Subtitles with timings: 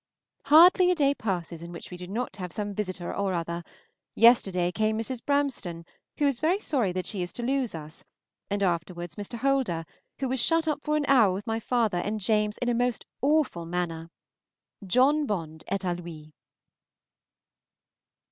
[0.45, 3.63] Hardly a day passes in which we do not have some visitor or other:
[4.15, 5.23] yesterday came Mrs.
[5.23, 5.85] Bramstone,
[6.17, 8.03] who is very sorry that she is to lose us,
[8.49, 9.37] and afterwards Mr.
[9.37, 9.85] Holder,
[10.17, 13.05] who was shut up for an hour with my father and James in a most
[13.21, 14.09] awful manner.
[14.87, 16.33] John Bond est à lui.